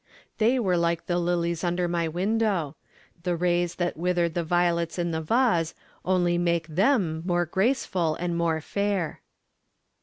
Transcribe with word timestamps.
They 0.39 0.57
were 0.57 0.77
like 0.77 1.05
the 1.05 1.19
lilies 1.19 1.63
under 1.63 1.87
my 1.87 2.07
window; 2.07 2.75
the 3.21 3.35
rays 3.35 3.75
that 3.75 3.95
withered 3.95 4.33
the 4.33 4.43
violets 4.43 4.97
in 4.97 5.11
the 5.11 5.21
vase 5.21 5.75
only 6.03 6.39
make 6.39 6.65
them 6.67 7.21
more 7.23 7.45
graceful 7.45 8.15
and 8.15 8.35
more 8.35 8.61
fair. 8.61 9.21